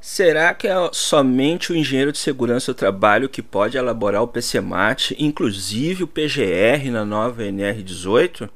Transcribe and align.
Será 0.00 0.54
que 0.54 0.66
é 0.66 0.74
somente 0.92 1.70
o 1.70 1.76
engenheiro 1.76 2.10
de 2.10 2.16
segurança 2.16 2.72
do 2.72 2.76
trabalho 2.76 3.28
que 3.28 3.42
pode 3.42 3.76
elaborar 3.76 4.22
o 4.22 4.28
PCMAT, 4.28 5.14
inclusive 5.18 6.04
o 6.04 6.06
PGR 6.06 6.90
na 6.90 7.04
nova 7.04 7.42
NR18? 7.42 8.48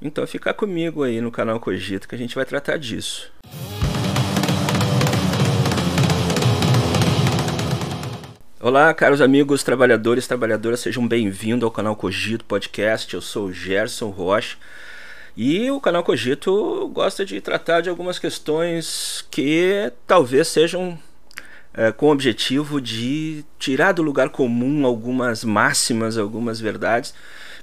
Então 0.00 0.26
fica 0.26 0.54
comigo 0.54 1.02
aí 1.02 1.20
no 1.20 1.30
canal 1.30 1.60
Cogito 1.60 2.08
que 2.08 2.14
a 2.14 2.18
gente 2.18 2.34
vai 2.34 2.46
tratar 2.46 2.78
disso. 2.78 3.30
Olá, 8.58 8.94
caros 8.94 9.20
amigos 9.20 9.62
trabalhadores 9.62 10.26
trabalhadoras, 10.26 10.80
sejam 10.80 11.06
bem-vindos 11.06 11.64
ao 11.64 11.70
canal 11.70 11.94
Cogito 11.94 12.42
Podcast. 12.46 13.12
Eu 13.12 13.20
sou 13.20 13.48
o 13.48 13.52
Gerson 13.52 14.08
Rocha 14.08 14.56
e 15.36 15.70
o 15.70 15.80
canal 15.80 16.04
Cogito 16.04 16.88
gosta 16.92 17.24
de 17.24 17.40
tratar 17.40 17.80
de 17.80 17.90
algumas 17.90 18.18
questões 18.18 19.24
que 19.30 19.92
talvez 20.06 20.48
sejam 20.48 20.98
é, 21.72 21.90
com 21.90 22.06
o 22.06 22.12
objetivo 22.12 22.80
de 22.80 23.44
tirar 23.58 23.92
do 23.92 24.02
lugar 24.02 24.28
comum 24.28 24.86
algumas 24.86 25.42
máximas, 25.42 26.16
algumas 26.16 26.60
verdades 26.60 27.12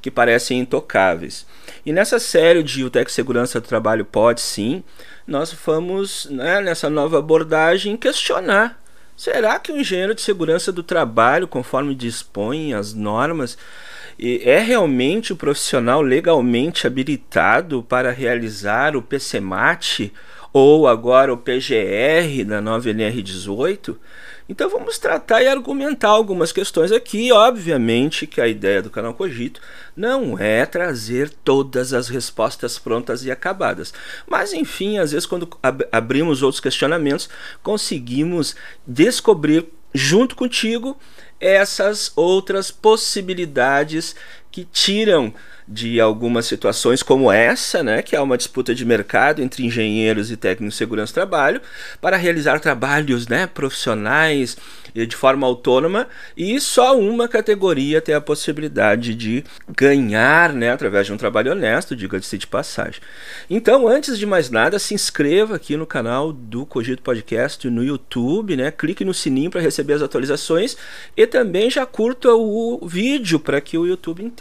que 0.01 0.11
parecem 0.11 0.59
intocáveis. 0.59 1.45
E 1.85 1.93
nessa 1.93 2.19
série 2.19 2.63
de 2.63 2.83
UTEC 2.83 3.11
Segurança 3.11 3.61
do 3.61 3.67
Trabalho 3.67 4.03
Pode 4.03 4.41
Sim, 4.41 4.83
nós 5.25 5.55
vamos, 5.65 6.25
né, 6.29 6.59
nessa 6.59 6.89
nova 6.89 7.19
abordagem, 7.19 7.95
questionar 7.95 8.81
Será 9.21 9.59
que 9.59 9.71
o 9.71 9.77
engenheiro 9.77 10.15
de 10.15 10.21
segurança 10.23 10.71
do 10.71 10.81
trabalho, 10.81 11.47
conforme 11.47 11.93
dispõem 11.93 12.73
as 12.73 12.95
normas, 12.95 13.55
é 14.21 14.59
realmente 14.59 15.33
o 15.33 15.35
profissional 15.35 16.01
legalmente 16.01 16.85
habilitado 16.85 17.81
para 17.81 18.11
realizar 18.11 18.95
o 18.95 19.01
PCMAT 19.01 20.13
ou 20.53 20.87
agora 20.87 21.33
o 21.33 21.37
PGR 21.37 22.45
da 22.45 22.61
nova 22.61 22.87
NR18? 22.89 23.95
Então 24.47 24.69
vamos 24.69 24.99
tratar 24.99 25.41
e 25.41 25.47
argumentar 25.47 26.09
algumas 26.09 26.51
questões 26.51 26.91
aqui. 26.91 27.31
Obviamente 27.31 28.27
que 28.27 28.41
a 28.41 28.47
ideia 28.47 28.81
do 28.81 28.89
canal 28.89 29.13
Cogito 29.13 29.61
não 29.95 30.37
é 30.37 30.65
trazer 30.65 31.29
todas 31.43 31.93
as 31.93 32.09
respostas 32.09 32.77
prontas 32.77 33.23
e 33.23 33.31
acabadas. 33.31 33.93
Mas 34.27 34.53
enfim, 34.53 34.97
às 34.97 35.13
vezes 35.13 35.25
quando 35.25 35.49
ab 35.63 35.87
abrimos 35.91 36.43
outros 36.43 36.59
questionamentos, 36.59 37.29
conseguimos 37.63 38.55
descobrir 38.85 39.65
junto 39.93 40.35
contigo 40.35 40.97
essas 41.41 42.11
outras 42.15 42.69
possibilidades 42.69 44.15
que 44.51 44.65
tiram 44.65 45.33
de 45.67 46.01
algumas 46.01 46.45
situações 46.45 47.01
como 47.01 47.31
essa, 47.31 47.81
né, 47.81 48.01
que 48.01 48.15
é 48.15 48.19
uma 48.19 48.37
disputa 48.37 48.75
de 48.75 48.83
mercado 48.83 49.41
entre 49.41 49.65
engenheiros 49.65 50.29
e 50.29 50.35
técnicos 50.35 50.73
de 50.73 50.77
segurança 50.77 51.13
do 51.13 51.15
trabalho, 51.15 51.61
para 52.01 52.17
realizar 52.17 52.59
trabalhos 52.59 53.27
né, 53.27 53.47
profissionais 53.47 54.57
de 54.93 55.15
forma 55.15 55.47
autônoma 55.47 56.09
e 56.35 56.59
só 56.59 56.99
uma 56.99 57.25
categoria 57.25 58.01
tem 58.01 58.13
a 58.13 58.19
possibilidade 58.19 59.15
de 59.15 59.41
ganhar 59.69 60.51
né, 60.51 60.71
através 60.71 61.07
de 61.07 61.13
um 61.13 61.17
trabalho 61.17 61.53
honesto, 61.53 61.95
diga-se 61.95 62.37
de 62.37 62.45
passagem. 62.45 62.99
Então, 63.49 63.87
antes 63.87 64.19
de 64.19 64.25
mais 64.25 64.49
nada, 64.49 64.77
se 64.77 64.93
inscreva 64.93 65.55
aqui 65.55 65.77
no 65.77 65.85
canal 65.85 66.33
do 66.33 66.65
Cogito 66.65 67.01
Podcast 67.01 67.69
no 67.69 67.81
YouTube, 67.81 68.57
né, 68.57 68.69
clique 68.71 69.05
no 69.05 69.13
sininho 69.13 69.49
para 69.49 69.61
receber 69.61 69.93
as 69.93 70.01
atualizações 70.01 70.75
e 71.15 71.25
também 71.25 71.69
já 71.69 71.85
curta 71.85 72.33
o 72.33 72.85
vídeo 72.85 73.39
para 73.39 73.61
que 73.61 73.77
o 73.77 73.87
YouTube 73.87 74.21
entenda 74.21 74.40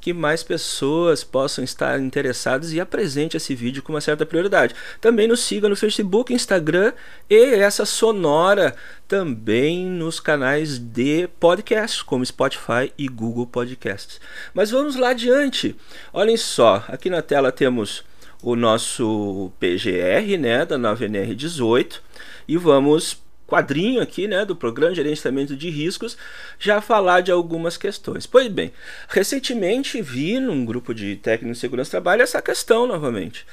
que 0.00 0.12
mais 0.12 0.42
pessoas 0.42 1.22
possam 1.24 1.62
estar 1.62 2.00
interessadas 2.00 2.72
e 2.72 2.80
apresente 2.80 3.36
esse 3.36 3.54
vídeo 3.54 3.82
com 3.82 3.92
uma 3.92 4.00
certa 4.00 4.26
prioridade. 4.26 4.74
Também 5.00 5.28
nos 5.28 5.40
siga 5.40 5.68
no 5.68 5.76
Facebook, 5.76 6.32
Instagram 6.32 6.92
e 7.30 7.54
essa 7.54 7.84
sonora 7.84 8.74
também 9.08 9.86
nos 9.86 10.20
canais 10.20 10.78
de 10.78 11.28
podcast, 11.38 12.04
como 12.04 12.24
Spotify 12.26 12.92
e 12.98 13.08
Google 13.08 13.46
Podcasts. 13.46 14.20
Mas 14.52 14.70
vamos 14.70 14.96
lá 14.96 15.10
adiante. 15.10 15.76
Olhem 16.12 16.36
só, 16.36 16.84
aqui 16.88 17.08
na 17.08 17.22
tela 17.22 17.52
temos 17.52 18.04
o 18.42 18.56
nosso 18.56 19.52
PGR, 19.60 20.36
né, 20.38 20.66
da 20.66 20.76
9NR18, 20.76 22.00
e 22.48 22.56
vamos 22.56 23.22
quadrinho 23.52 24.00
aqui, 24.00 24.26
né, 24.26 24.46
do 24.46 24.56
Programa 24.56 24.92
de 24.92 24.96
Gerenciamento 24.96 25.54
de 25.54 25.68
Riscos, 25.68 26.16
já 26.58 26.80
falar 26.80 27.20
de 27.20 27.30
algumas 27.30 27.76
questões. 27.76 28.26
Pois 28.26 28.48
bem, 28.48 28.72
recentemente 29.08 30.00
vi 30.00 30.40
num 30.40 30.64
grupo 30.64 30.94
de 30.94 31.16
técnicos 31.16 31.58
de 31.58 31.60
segurança 31.60 31.90
do 31.90 31.92
trabalho 31.92 32.22
essa 32.22 32.40
questão 32.40 32.86
novamente. 32.86 33.44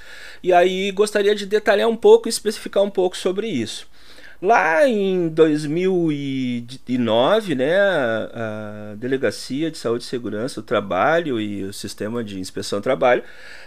E 0.41 0.53
aí 0.53 0.89
gostaria 0.91 1.35
de 1.35 1.45
detalhar 1.45 1.89
um 1.89 1.97
pouco 1.97 2.27
e 2.27 2.29
especificar 2.29 2.81
um 2.81 2.89
pouco 2.89 3.17
sobre 3.17 3.47
isso. 3.47 3.85
Lá 4.41 4.87
em 4.87 5.27
2009, 5.27 7.55
né, 7.55 7.77
a, 7.77 8.91
a, 8.93 8.95
Delegacia 8.95 9.69
de 9.69 9.77
Saúde 9.77 10.05
e 10.05 10.07
Segurança 10.07 10.61
do 10.61 10.66
Trabalho 10.66 11.41
e 11.41 11.66
o 11.66 11.73
Sistema 11.73 12.23
de 12.23 12.39
Inspeção 12.39 12.79
do 12.79 12.83
Trabalho 12.83 13.21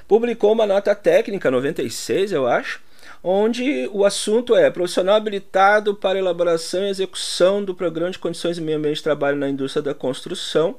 publicou 0.09 0.51
uma 0.51 0.67
nota 0.67 0.95
técnica 0.95 1.51
96, 1.51 2.33
eu 2.33 2.47
acho, 2.47 2.81
onde 3.23 3.89
o 3.93 4.05
assunto 4.05 4.57
é 4.57 4.71
profissional 4.71 5.15
habilitado 5.15 5.95
para 5.95 6.19
elaboração 6.19 6.85
e 6.85 6.91
execução 6.91 7.65
do 7.65 7.75
Programa 7.75 8.11
de 8.11 8.19
Condições 8.19 8.59
e 8.59 8.61
Meio 8.61 8.79
Ambiente 8.79 8.97
de 8.97 9.03
Trabalho 9.03 9.37
na 9.37 9.49
Indústria 9.49 9.83
da 9.83 9.95
Construção, 9.95 10.77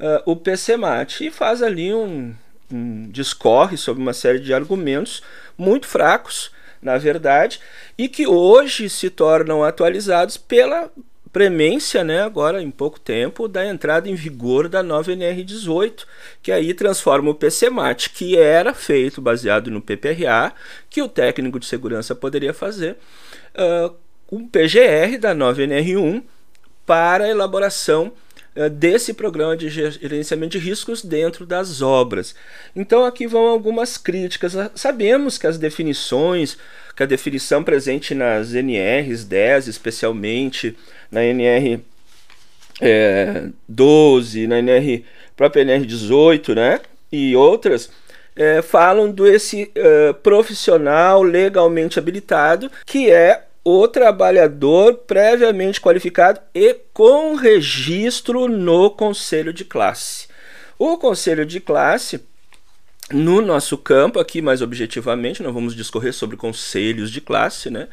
uh, 0.00 0.22
o 0.24 0.34
PCMAT, 0.34 1.26
e 1.26 1.30
faz 1.30 1.62
ali 1.62 1.92
um, 1.92 2.34
um 2.72 3.08
discorre 3.10 3.76
sobre 3.76 4.02
uma 4.02 4.14
série 4.14 4.40
de 4.40 4.54
argumentos 4.54 5.22
muito 5.58 5.86
fracos, 5.86 6.50
na 6.80 6.96
verdade, 6.96 7.60
e 7.98 8.08
que 8.08 8.26
hoje 8.26 8.88
se 8.88 9.10
tornam 9.10 9.62
atualizados 9.62 10.36
pela 10.36 10.90
premência, 11.34 12.04
né, 12.04 12.22
agora 12.22 12.62
em 12.62 12.70
pouco 12.70 13.00
tempo, 13.00 13.48
da 13.48 13.66
entrada 13.66 14.08
em 14.08 14.14
vigor 14.14 14.68
da 14.68 14.84
nova 14.84 15.10
NR18, 15.10 16.04
que 16.40 16.52
aí 16.52 16.72
transforma 16.72 17.28
o 17.28 17.34
PCMAT, 17.34 18.10
que 18.10 18.38
era 18.38 18.72
feito 18.72 19.20
baseado 19.20 19.68
no 19.68 19.82
PPRA, 19.82 20.52
que 20.88 21.02
o 21.02 21.08
técnico 21.08 21.58
de 21.58 21.66
segurança 21.66 22.14
poderia 22.14 22.54
fazer, 22.54 22.96
uh, 23.56 23.92
um 24.30 24.46
PGR 24.46 25.18
da 25.18 25.34
nova 25.34 25.60
NR1 25.60 26.22
para 26.86 27.28
elaboração 27.28 28.12
desse 28.70 29.12
programa 29.12 29.56
de 29.56 29.68
gerenciamento 29.68 30.58
de 30.58 30.64
riscos 30.64 31.02
dentro 31.02 31.44
das 31.44 31.82
obras. 31.82 32.34
Então 32.74 33.04
aqui 33.04 33.26
vão 33.26 33.46
algumas 33.46 33.96
críticas. 33.96 34.54
Sabemos 34.74 35.36
que 35.36 35.46
as 35.46 35.58
definições, 35.58 36.56
que 36.94 37.02
a 37.02 37.06
definição 37.06 37.64
presente 37.64 38.14
nas 38.14 38.54
NRs 38.54 39.24
10, 39.24 39.66
especialmente 39.66 40.76
na 41.10 41.24
NR 41.24 41.82
é, 42.80 43.48
12, 43.68 44.46
na 44.46 44.58
NR, 44.58 45.04
própria 45.36 45.62
NR 45.62 45.86
18, 45.86 46.54
né? 46.54 46.80
E 47.10 47.36
outras. 47.36 47.90
É, 48.36 48.62
falam 48.62 49.12
desse 49.12 49.70
uh, 49.76 50.12
profissional 50.14 51.22
legalmente 51.22 52.00
habilitado, 52.00 52.68
que 52.84 53.08
é 53.08 53.44
o 53.64 53.88
trabalhador 53.88 54.94
previamente 55.06 55.80
qualificado 55.80 56.40
e 56.54 56.74
com 56.92 57.34
registro 57.34 58.46
no 58.46 58.90
conselho 58.90 59.52
de 59.52 59.64
classe. 59.64 60.28
O 60.78 60.98
conselho 60.98 61.46
de 61.46 61.60
classe, 61.60 62.22
no 63.10 63.40
nosso 63.40 63.78
campo 63.78 64.18
aqui, 64.18 64.42
mais 64.42 64.60
objetivamente, 64.60 65.42
nós 65.42 65.54
vamos 65.54 65.74
discorrer 65.74 66.12
sobre 66.12 66.36
conselhos 66.36 67.10
de 67.10 67.20
classe, 67.20 67.70
né? 67.70 67.88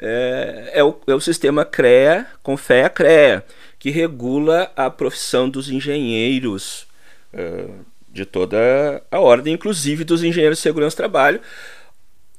é, 0.00 0.70
é, 0.74 0.84
o, 0.84 0.98
é 1.06 1.14
o 1.14 1.20
sistema 1.20 1.64
CREA, 1.64 2.26
com 2.42 2.56
fé 2.56 2.84
a 2.84 2.90
CREA, 2.90 3.44
que 3.78 3.90
regula 3.90 4.72
a 4.74 4.88
profissão 4.90 5.48
dos 5.48 5.68
engenheiros 5.70 6.86
é, 7.32 7.66
de 8.08 8.24
toda 8.24 9.02
a 9.10 9.20
ordem, 9.20 9.54
inclusive 9.54 10.02
dos 10.02 10.24
engenheiros 10.24 10.58
de 10.58 10.62
segurança 10.62 10.96
do 10.96 10.98
trabalho, 10.98 11.40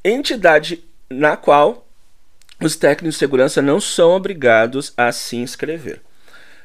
entidade 0.04 0.84
na 1.10 1.38
qual 1.38 1.88
os 2.62 2.76
técnicos 2.76 3.16
de 3.16 3.20
segurança 3.20 3.62
não 3.62 3.82
são 3.82 4.12
obrigados 4.12 4.94
a 4.96 5.12
se 5.12 5.36
inscrever. 5.36 6.02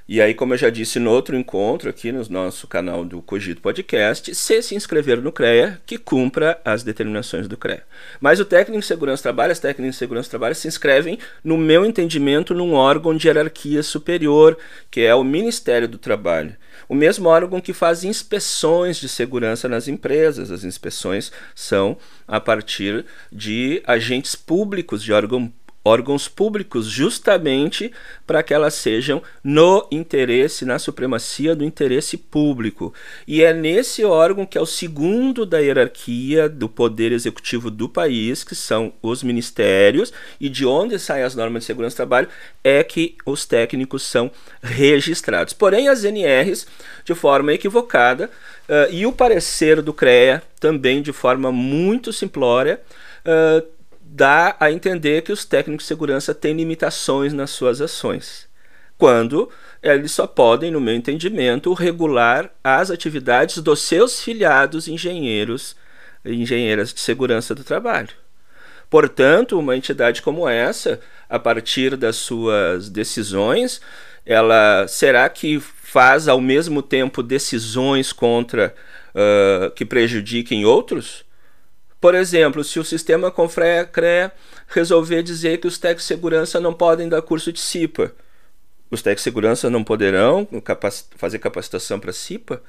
E 0.08 0.20
aí, 0.20 0.34
como 0.34 0.54
eu 0.54 0.58
já 0.58 0.70
disse 0.70 1.00
no 1.00 1.10
outro 1.10 1.36
encontro 1.36 1.90
aqui 1.90 2.12
no 2.12 2.24
nosso 2.28 2.68
canal 2.68 3.04
do 3.04 3.20
Cogito 3.20 3.60
Podcast, 3.60 4.32
se 4.36 4.62
se 4.62 4.76
inscrever 4.76 5.20
no 5.20 5.32
CREA, 5.32 5.80
que 5.84 5.98
cumpra 5.98 6.60
as 6.64 6.84
determinações 6.84 7.48
do 7.48 7.56
CREA. 7.56 7.82
Mas 8.20 8.38
o 8.38 8.44
técnico 8.44 8.78
de 8.78 8.86
segurança 8.86 9.22
do 9.22 9.24
trabalho, 9.24 9.50
as 9.50 9.58
técnicas 9.58 9.96
de 9.96 9.98
segurança 9.98 10.28
do 10.28 10.30
trabalho 10.30 10.54
se 10.54 10.68
inscrevem, 10.68 11.18
no 11.42 11.58
meu 11.58 11.84
entendimento, 11.84 12.54
num 12.54 12.74
órgão 12.74 13.16
de 13.16 13.26
hierarquia 13.26 13.82
superior, 13.82 14.56
que 14.92 15.00
é 15.00 15.12
o 15.12 15.24
Ministério 15.24 15.88
do 15.88 15.98
Trabalho. 15.98 16.54
O 16.88 16.94
mesmo 16.94 17.28
órgão 17.28 17.60
que 17.60 17.72
faz 17.72 18.04
inspeções 18.04 18.98
de 18.98 19.08
segurança 19.08 19.68
nas 19.68 19.88
empresas. 19.88 20.52
As 20.52 20.62
inspeções 20.62 21.32
são 21.52 21.96
a 22.28 22.38
partir 22.38 23.04
de 23.32 23.82
agentes 23.84 24.36
públicos, 24.36 25.02
de 25.02 25.12
órgão 25.12 25.52
órgãos 25.86 26.26
públicos, 26.26 26.86
justamente 26.86 27.92
para 28.26 28.42
que 28.42 28.52
elas 28.52 28.74
sejam 28.74 29.22
no 29.42 29.86
interesse, 29.90 30.64
na 30.64 30.78
supremacia 30.78 31.54
do 31.54 31.64
interesse 31.64 32.16
público. 32.16 32.92
E 33.26 33.42
é 33.42 33.52
nesse 33.52 34.04
órgão 34.04 34.44
que 34.44 34.58
é 34.58 34.60
o 34.60 34.66
segundo 34.66 35.46
da 35.46 35.58
hierarquia 35.58 36.48
do 36.48 36.68
poder 36.68 37.12
executivo 37.12 37.70
do 37.70 37.88
país, 37.88 38.42
que 38.42 38.54
são 38.54 38.92
os 39.00 39.22
ministérios, 39.22 40.12
e 40.40 40.48
de 40.48 40.66
onde 40.66 40.98
saem 40.98 41.22
as 41.22 41.34
normas 41.36 41.62
de 41.62 41.66
segurança 41.66 41.94
do 41.94 41.98
trabalho, 41.98 42.28
é 42.64 42.82
que 42.82 43.16
os 43.24 43.46
técnicos 43.46 44.02
são 44.02 44.30
registrados. 44.60 45.52
Porém, 45.52 45.88
as 45.88 46.02
NRs, 46.02 46.66
de 47.04 47.14
forma 47.14 47.52
equivocada, 47.52 48.28
uh, 48.68 48.92
e 48.92 49.06
o 49.06 49.12
parecer 49.12 49.80
do 49.80 49.94
CREA, 49.94 50.42
também 50.58 51.00
de 51.00 51.12
forma 51.12 51.52
muito 51.52 52.12
simplória, 52.12 52.80
uh, 53.24 53.75
dá 54.08 54.56
a 54.60 54.70
entender 54.70 55.22
que 55.22 55.32
os 55.32 55.44
técnicos 55.44 55.84
de 55.84 55.88
segurança 55.88 56.34
têm 56.34 56.54
limitações 56.54 57.32
nas 57.32 57.50
suas 57.50 57.80
ações, 57.80 58.48
quando 58.96 59.50
eles 59.82 60.12
só 60.12 60.26
podem, 60.26 60.70
no 60.70 60.80
meu 60.80 60.94
entendimento, 60.94 61.72
regular 61.74 62.50
as 62.62 62.90
atividades 62.90 63.58
dos 63.58 63.82
seus 63.82 64.22
filiados 64.22 64.88
engenheiros 64.88 65.76
e 66.24 66.34
engenheiras 66.34 66.94
de 66.94 67.00
segurança 67.00 67.54
do 67.54 67.64
trabalho. 67.64 68.10
Portanto, 68.88 69.58
uma 69.58 69.76
entidade 69.76 70.22
como 70.22 70.48
essa, 70.48 71.00
a 71.28 71.38
partir 71.38 71.96
das 71.96 72.16
suas 72.16 72.88
decisões, 72.88 73.80
ela 74.24 74.86
será 74.88 75.28
que 75.28 75.60
faz 75.60 76.28
ao 76.28 76.40
mesmo 76.40 76.82
tempo 76.82 77.22
decisões 77.22 78.12
contra 78.12 78.74
uh, 79.14 79.70
que 79.72 79.84
prejudiquem 79.84 80.64
outros? 80.64 81.25
Por 82.06 82.14
exemplo, 82.14 82.62
se 82.62 82.78
o 82.78 82.84
sistema 82.84 83.32
Confre-CRE 83.32 84.30
resolver 84.68 85.24
dizer 85.24 85.58
que 85.58 85.66
os 85.66 85.76
técnicos 85.76 86.04
de 86.04 86.06
segurança 86.06 86.60
não 86.60 86.72
podem 86.72 87.08
dar 87.08 87.20
curso 87.20 87.52
de 87.52 87.58
CIPA, 87.58 88.12
os 88.88 89.02
técnicos 89.02 89.22
de 89.22 89.24
segurança 89.24 89.68
não 89.68 89.82
poderão 89.82 90.46
fazer 91.16 91.40
capacitação 91.40 91.98
para 91.98 92.12
CIPA? 92.12 92.62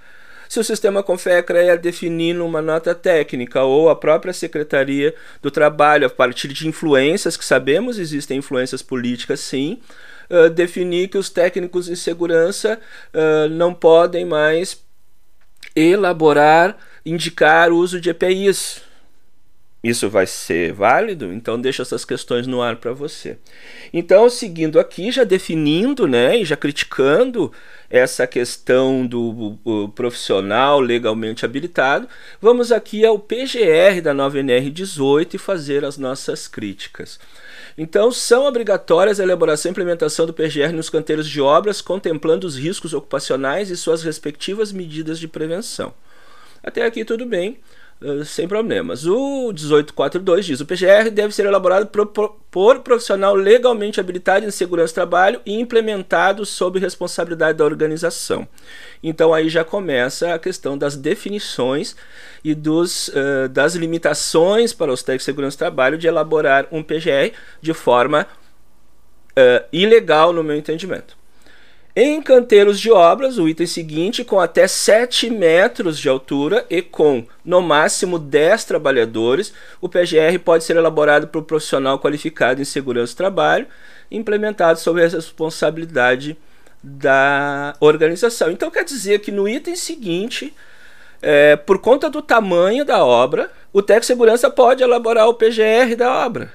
Se 0.50 0.60
o 0.60 0.64
sistema 0.64 1.04
Confre-CRE 1.04 1.78
definir 1.78 2.34
numa 2.34 2.64
nota 2.64 2.96
técnica 2.96 3.62
ou 3.62 3.92
a 3.92 3.96
própria 3.96 4.34
Secretaria 4.34 5.14
do 5.40 5.52
Trabalho, 5.52 6.08
a 6.08 6.10
partir 6.10 6.48
de 6.48 6.68
influências 6.68 7.38
que 7.38 7.46
sabemos 7.46 8.00
existem 8.00 8.40
influências 8.40 8.82
políticas 8.82 9.40
sim, 9.40 9.80
uh, 10.32 10.50
definir 10.50 11.10
que 11.10 11.18
os 11.20 11.30
técnicos 11.30 11.86
de 11.86 11.96
segurança 11.96 12.80
uh, 13.14 13.48
não 13.50 13.72
podem 13.72 14.26
mais 14.26 14.84
elaborar, 15.76 16.76
indicar 17.06 17.72
o 17.72 17.78
uso 17.78 18.02
de 18.02 18.10
EPIs 18.10 18.87
isso 19.88 20.10
vai 20.10 20.26
ser 20.26 20.74
válido? 20.74 21.32
Então 21.32 21.60
deixa 21.60 21.82
essas 21.82 22.04
questões 22.04 22.48
no 22.48 22.62
ar 22.62 22.78
para 22.78 22.94
você. 22.94 23.38
Então, 23.94 24.30
seguindo 24.30 24.80
aqui, 24.80 25.12
já 25.12 25.24
definindo, 25.24 26.08
né, 26.08 26.38
e 26.38 26.46
já 26.46 26.56
criticando 26.56 27.52
essa 27.90 28.28
questão 28.28 29.06
do 29.06 29.58
profissional 29.96 30.80
legalmente 30.80 31.46
habilitado, 31.46 32.08
vamos 32.42 32.72
aqui 32.72 33.06
ao 33.06 33.18
PGR 33.18 34.02
da 34.04 34.14
9NR18 34.14 35.36
e 35.36 35.38
fazer 35.38 35.86
as 35.86 35.98
nossas 35.98 36.48
críticas. 36.48 37.20
Então, 37.78 38.12
são 38.12 38.46
obrigatórias 38.46 39.20
a 39.20 39.24
elaboração 39.24 39.70
e 39.70 39.72
implementação 39.72 40.26
do 40.26 40.34
PGR 40.34 40.74
nos 40.74 40.90
canteiros 40.90 41.30
de 41.30 41.40
obras, 41.40 41.80
contemplando 41.80 42.48
os 42.48 42.58
riscos 42.58 42.94
ocupacionais 42.94 43.70
e 43.70 43.78
suas 43.78 44.04
respectivas 44.04 44.72
medidas 44.72 45.20
de 45.20 45.28
prevenção. 45.28 45.94
Até 46.64 46.84
aqui 46.84 47.06
tudo 47.06 47.26
bem. 47.26 47.60
Eh, 48.00 48.24
sem 48.24 48.48
problemas. 48.48 49.06
O 49.06 49.52
1842 49.52 50.46
diz: 50.46 50.60
o 50.60 50.66
PGR 50.66 51.10
deve 51.12 51.34
ser 51.34 51.46
elaborado 51.46 51.88
por, 51.88 52.06
por, 52.52 52.80
profissional 52.82 53.34
legalmente 53.34 54.00
habilitado 54.00 54.46
em 54.46 54.52
segurança 54.52 54.94
do 54.94 54.96
trabalho 54.96 55.42
e 55.46 55.60
implementado 55.60 56.46
sob 56.46 56.80
responsabilidade 56.80 57.58
da 57.58 57.66
organização. 57.66 58.48
Então 59.02 59.34
aí 59.34 59.50
já 59.50 59.64
começa 59.64 60.34
a 60.34 60.40
questão 60.40 60.78
das 60.78 60.96
definições 60.96 61.96
e 62.44 62.54
dos, 62.54 63.08
uh, 63.10 63.50
das 63.50 63.74
limitações 63.74 64.74
para 64.74 64.92
os 64.92 65.02
técnicos 65.02 65.24
de 65.24 65.26
segurança 65.26 65.58
do 65.58 65.60
trabalho 65.60 65.98
de 65.98 66.08
elaborar 66.08 66.68
um 66.72 66.84
PGR 66.84 67.34
de 67.62 67.74
forma 67.74 68.28
uh, 69.32 69.66
ilegal, 69.74 70.32
no 70.32 70.44
meu 70.44 70.56
entendimento. 70.56 71.17
Em 72.00 72.22
canteiros 72.22 72.80
de 72.80 72.92
obras, 72.92 73.40
o 73.40 73.50
item 73.50 73.66
seguinte, 73.66 74.24
com 74.24 74.40
até 74.40 74.68
7 74.68 75.32
metros 75.32 75.98
de 75.98 76.08
altura 76.08 76.64
e 76.70 76.80
com 76.80 77.26
no 77.44 77.60
máximo 77.60 78.20
10 78.20 78.66
trabalhadores, 78.66 79.52
o 79.82 79.90
PGR 79.90 80.38
pode 80.46 80.64
ser 80.64 80.76
elaborado 80.76 81.28
por 81.28 81.40
um 81.40 81.44
profissional 81.44 81.98
qualificado 81.98 82.62
em 82.62 82.66
segurança 82.66 83.14
do 83.14 83.18
trabalho, 83.18 83.66
implementado 84.12 84.78
sob 84.78 85.04
a 85.04 85.08
responsabilidade 85.08 86.38
da 86.84 87.76
organização. 87.80 88.52
Então 88.52 88.70
quer 88.70 88.84
dizer 88.84 89.18
que 89.18 89.32
no 89.32 89.50
item 89.50 89.76
seguinte, 89.76 90.54
é, 91.20 91.56
por 91.56 91.80
conta 91.80 92.12
do 92.12 92.22
tamanho 92.22 92.86
da 92.86 93.04
obra, 93.04 93.50
o 93.74 93.82
de 93.82 94.06
segurança 94.06 94.52
pode 94.52 94.84
elaborar 94.84 95.28
o 95.28 95.34
PGR 95.34 95.96
da 95.98 96.14
obra, 96.28 96.54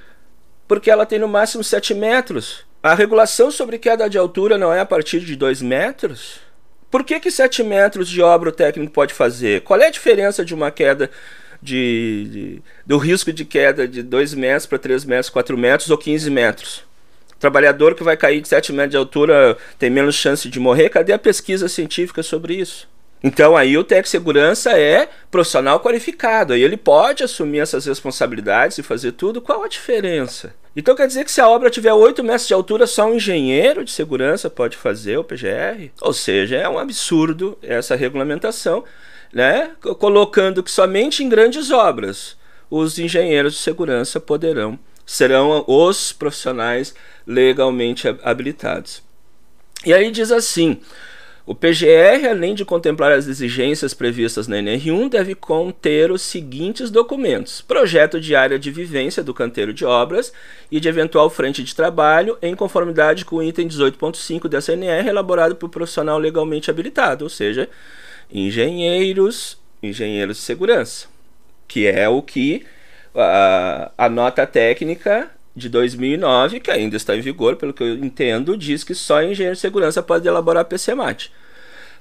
porque 0.69 0.89
ela 0.89 1.05
tem 1.05 1.19
no 1.19 1.27
máximo 1.27 1.65
7 1.65 1.95
metros 1.95 2.65
a 2.83 2.95
regulação 2.95 3.51
sobre 3.51 3.79
queda 3.79 4.11
de 4.11 4.19
altura 4.19 4.59
não 4.59 4.73
é 4.73 4.81
a 4.81 4.87
partir 4.87 5.21
de 5.21 5.37
2 5.37 5.63
metros? 5.63 6.41
Por 6.91 7.05
que, 7.05 7.21
que 7.21 7.31
7 7.31 7.63
metros 7.63 8.09
de 8.09 8.21
obra 8.21 8.49
o 8.49 8.53
técnico 8.53 8.93
pode 8.93 9.15
fazer? 9.15 9.63
Qual 9.63 9.81
é 9.81 9.87
a 9.87 9.91
diferença 9.91 10.45
de 10.45 10.53
uma 10.53 10.71
queda 10.71 11.09
de, 11.63 12.29
de 12.31 12.63
do 12.85 12.99
risco 12.99 13.33
de 13.33 13.45
queda 13.45 13.87
de 13.87 14.03
2 14.03 14.35
metros 14.35 14.67
para 14.67 14.79
3 14.79 15.05
metros, 15.05 15.31
4 15.31 15.57
metros 15.57 15.91
ou 15.91 15.97
15 15.97 16.29
metros? 16.31 16.79
O 17.37 17.39
trabalhador 17.39 17.95
que 17.95 18.03
vai 18.03 18.17
cair 18.17 18.41
de 18.41 18.49
7 18.49 18.73
metros 18.73 18.91
de 18.91 18.97
altura 18.97 19.57
tem 19.79 19.89
menos 19.89 20.17
chance 20.17 20.49
de 20.49 20.59
morrer? 20.59 20.89
Cadê 20.89 21.13
a 21.13 21.19
pesquisa 21.19 21.69
científica 21.69 22.23
sobre 22.23 22.55
isso? 22.55 22.89
Então 23.23 23.57
aí 23.57 23.79
o 23.79 23.85
técnico 23.85 24.07
de 24.07 24.11
segurança 24.11 24.77
é 24.77 25.09
profissional 25.31 25.79
qualificado, 25.79 26.53
aí 26.53 26.63
ele 26.63 26.77
pode 26.77 27.23
assumir 27.23 27.61
essas 27.61 27.87
responsabilidades 27.87 28.79
e 28.79 28.83
fazer 28.83 29.13
tudo. 29.13 29.41
Qual 29.41 29.63
a 29.63 29.69
diferença? 29.69 30.53
Então 30.75 30.95
quer 30.95 31.07
dizer 31.07 31.25
que 31.25 31.31
se 31.31 31.41
a 31.41 31.49
obra 31.49 31.69
tiver 31.69 31.93
8 31.93 32.25
metros 32.25 32.49
de 32.49 32.55
altura, 32.55 32.87
só 32.87 33.07
um 33.07 33.15
engenheiro 33.15 33.85
de 33.85 33.91
segurança 33.91 34.49
pode 34.49 34.77
fazer 34.77 35.19
o 35.19 35.25
PGR? 35.25 35.91
Ou 36.01 36.13
seja, 36.13 36.57
é 36.57 36.69
um 36.69 36.79
absurdo 36.79 37.59
essa 37.63 37.95
regulamentação, 37.95 38.83
né? 39.33 39.73
colocando 39.99 40.63
que 40.63 40.71
somente 40.71 41.23
em 41.23 41.29
grandes 41.29 41.71
obras 41.71 42.37
os 42.71 42.99
engenheiros 42.99 43.53
de 43.53 43.59
segurança 43.59 44.19
poderão, 44.19 44.79
serão 45.05 45.63
os 45.67 46.11
profissionais 46.11 46.95
legalmente 47.27 48.09
habilitados. 48.23 49.03
E 49.85 49.93
aí 49.93 50.11
diz 50.11 50.33
assim: 50.33 50.81
o 51.45 51.57
PGR, 51.57 52.29
além 52.31 52.55
de 52.55 52.65
contemplar 52.65 53.11
as 53.11 53.27
exigências 53.27 53.93
previstas 53.93 54.47
na 54.47 54.59
NR1, 54.59 55.09
deve 55.09 55.35
conter 55.35 56.13
os 56.13 56.23
seguintes 56.23 56.89
documentos: 56.89 57.61
projeto 57.61 58.21
de 58.21 58.37
área 58.37 58.59
de 58.59 58.71
vivência 58.71 59.25
do 59.25 59.35
canteiro 59.35 59.75
de 59.75 59.85
obras 59.85 60.33
e 60.71 60.79
de 60.79 60.89
eventual 60.89 61.29
frente 61.29 61.65
de 61.65 61.75
trabalho, 61.75 62.39
em 62.41 62.55
conformidade 62.55 63.25
com 63.25 63.37
o 63.37 63.43
item 63.43 63.67
18.5 63.67 64.49
dessa 64.49 64.73
NR, 64.73 65.09
elaborado 65.09 65.57
por 65.57 65.69
profissional 65.69 66.17
legalmente 66.17 66.71
habilitado, 66.71 67.25
ou 67.25 67.31
seja, 67.31 67.69
engenheiros, 68.31 69.59
engenheiros 69.83 70.37
de 70.37 70.43
segurança, 70.45 71.09
que 71.67 71.89
é 71.89 72.09
o 72.09 72.23
que 72.23 72.65
a, 73.17 73.91
a 73.99 74.09
nota 74.09 74.47
técnica 74.47 75.29
de 75.55 75.69
2009, 75.69 76.61
que 76.61 76.71
ainda 76.71 76.97
está 76.97 77.15
em 77.15 77.21
vigor, 77.21 77.57
pelo 77.57 77.73
que 77.73 77.83
eu 77.83 77.95
entendo, 77.95 78.57
diz 78.57 78.83
que 78.83 78.95
só 78.95 79.23
engenheiro 79.23 79.55
de 79.55 79.61
segurança 79.61 80.03
pode 80.03 80.27
elaborar 80.27 80.65
PCMAT. 80.65 81.31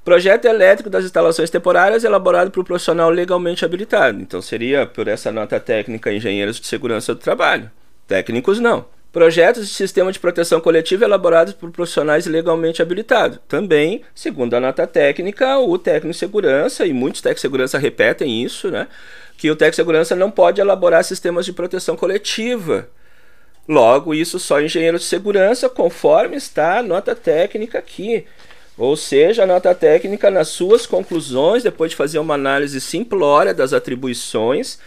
Projeto 0.03 0.45
elétrico 0.45 0.89
das 0.89 1.05
instalações 1.05 1.49
temporárias 1.51 2.03
elaborado 2.03 2.49
por 2.49 2.63
profissional 2.63 3.09
legalmente 3.11 3.63
habilitado. 3.63 4.19
Então 4.19 4.41
seria 4.41 4.87
por 4.87 5.07
essa 5.07 5.31
nota 5.31 5.59
técnica 5.59 6.11
engenheiros 6.11 6.59
de 6.59 6.65
segurança 6.65 7.13
do 7.13 7.19
trabalho. 7.19 7.69
Técnicos 8.07 8.59
não. 8.59 8.85
Projetos 9.11 9.67
de 9.67 9.73
sistema 9.73 10.11
de 10.11 10.17
proteção 10.17 10.59
coletiva 10.59 11.03
elaborados 11.03 11.53
por 11.53 11.69
profissionais 11.69 12.25
legalmente 12.25 12.81
habilitados. 12.81 13.39
Também, 13.47 14.01
segundo 14.15 14.55
a 14.55 14.59
nota 14.59 14.87
técnica, 14.87 15.59
o 15.59 15.77
técnico 15.77 16.13
de 16.13 16.17
segurança, 16.17 16.85
e 16.85 16.93
muitos 16.93 17.21
técnicos 17.21 17.41
de 17.41 17.47
segurança 17.47 17.77
repetem 17.77 18.41
isso, 18.41 18.71
né? 18.71 18.87
Que 19.37 19.51
o 19.51 19.55
técnico 19.55 19.73
de 19.73 19.75
segurança 19.75 20.15
não 20.15 20.31
pode 20.31 20.61
elaborar 20.61 21.03
sistemas 21.03 21.45
de 21.45 21.51
proteção 21.51 21.97
coletiva 21.97 22.87
Logo, 23.67 24.13
isso 24.13 24.39
só 24.39 24.59
engenheiro 24.59 24.97
de 24.97 25.03
segurança, 25.03 25.69
conforme 25.69 26.35
está 26.35 26.79
a 26.79 26.83
nota 26.83 27.15
técnica 27.15 27.77
aqui. 27.79 28.25
Ou 28.77 28.95
seja, 28.95 29.43
a 29.43 29.47
nota 29.47 29.75
técnica, 29.75 30.31
nas 30.31 30.47
suas 30.47 30.85
conclusões, 30.85 31.63
depois 31.63 31.91
de 31.91 31.97
fazer 31.97 32.19
uma 32.19 32.33
análise 32.33 32.81
simplória 32.81 33.53
das 33.53 33.73
atribuições, 33.73 34.79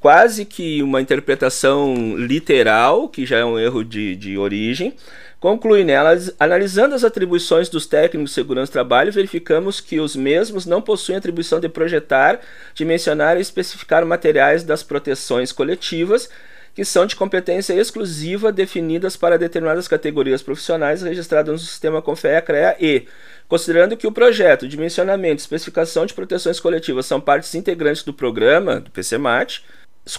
quase 0.00 0.44
que 0.44 0.82
uma 0.82 1.00
interpretação 1.00 2.16
literal, 2.16 3.08
que 3.08 3.24
já 3.24 3.38
é 3.38 3.44
um 3.44 3.58
erro 3.58 3.84
de, 3.84 4.16
de 4.16 4.36
origem, 4.36 4.94
conclui 5.38 5.84
nelas, 5.84 6.34
analisando 6.40 6.94
as 6.94 7.04
atribuições 7.04 7.68
dos 7.68 7.86
técnicos 7.86 8.30
de 8.30 8.34
segurança 8.34 8.70
do 8.70 8.72
trabalho, 8.72 9.12
verificamos 9.12 9.80
que 9.80 10.00
os 10.00 10.16
mesmos 10.16 10.66
não 10.66 10.82
possuem 10.82 11.18
atribuição 11.18 11.60
de 11.60 11.68
projetar, 11.68 12.40
dimensionar 12.74 13.36
e 13.36 13.40
especificar 13.40 14.04
materiais 14.04 14.64
das 14.64 14.82
proteções 14.82 15.52
coletivas, 15.52 16.28
que 16.76 16.84
são 16.84 17.06
de 17.06 17.16
competência 17.16 17.72
exclusiva 17.72 18.52
definidas 18.52 19.16
para 19.16 19.38
determinadas 19.38 19.88
categorias 19.88 20.42
profissionais 20.42 21.00
registradas 21.00 21.50
no 21.50 21.58
sistema 21.58 22.02
CONFEA-CREA 22.02 22.76
e, 22.78 23.06
considerando 23.48 23.96
que 23.96 24.06
o 24.06 24.12
projeto, 24.12 24.68
dimensionamento 24.68 25.40
e 25.40 25.42
especificação 25.42 26.04
de 26.04 26.12
proteções 26.12 26.60
coletivas 26.60 27.06
são 27.06 27.18
partes 27.18 27.54
integrantes 27.54 28.02
do 28.02 28.12
programa, 28.12 28.78
do 28.78 28.90
PCMAT, 28.90 29.64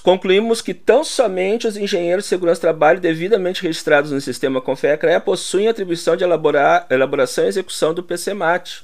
concluímos 0.01 0.59
que 0.59 0.73
tão 0.73 1.03
somente 1.03 1.67
os 1.67 1.77
engenheiros 1.77 2.25
de 2.25 2.29
segurança 2.29 2.59
do 2.59 2.61
trabalho 2.61 2.99
devidamente 2.99 3.61
registrados 3.61 4.11
no 4.11 4.19
sistema 4.19 4.59
CONFEA-CREA 4.59 5.21
possuem 5.21 5.67
atribuição 5.67 6.17
de 6.17 6.23
elaborar, 6.23 6.87
elaboração 6.89 7.45
e 7.45 7.49
execução 7.49 7.93
do 7.93 8.01
PCMAT. 8.01 8.83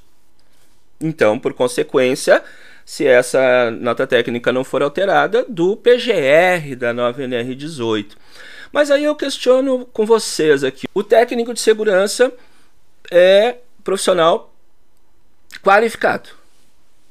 Então, 1.01 1.39
por 1.39 1.55
consequência, 1.55 2.43
se 2.85 3.05
essa 3.05 3.71
nota 3.71 4.05
técnica 4.05 4.51
não 4.51 4.63
for 4.63 4.81
alterada, 4.81 5.45
do 5.47 5.75
PGR 5.77 6.75
da 6.75 6.93
9NR18. 6.93 8.11
Mas 8.71 8.89
aí 8.89 9.03
eu 9.03 9.15
questiono 9.15 9.85
com 9.93 10.05
vocês 10.05 10.63
aqui. 10.63 10.87
O 10.93 11.03
técnico 11.03 11.53
de 11.53 11.59
segurança 11.59 12.33
é 13.11 13.57
profissional 13.83 14.53
qualificado. 15.61 16.29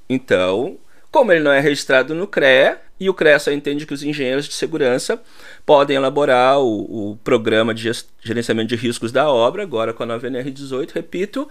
Então, 0.08 0.76
como 1.10 1.32
ele 1.32 1.44
não 1.44 1.52
é 1.52 1.60
registrado 1.60 2.14
no 2.14 2.26
CREA, 2.26 2.80
e 2.98 3.08
o 3.08 3.14
CREA 3.14 3.38
só 3.38 3.50
entende 3.50 3.86
que 3.86 3.94
os 3.94 4.02
engenheiros 4.02 4.46
de 4.46 4.54
segurança 4.54 5.20
podem 5.64 5.96
elaborar 5.96 6.58
o, 6.60 7.12
o 7.12 7.16
programa 7.18 7.74
de 7.74 7.90
gerenciamento 8.20 8.68
de 8.68 8.76
riscos 8.76 9.12
da 9.12 9.30
obra, 9.30 9.62
agora 9.62 9.92
com 9.92 10.02
a 10.02 10.06
9NR18, 10.06 10.92
repito, 10.92 11.48